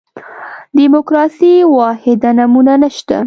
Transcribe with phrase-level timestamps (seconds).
[0.77, 3.17] دیموکراسي واحده نمونه نه شته.